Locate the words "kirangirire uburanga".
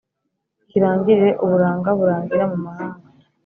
0.69-1.89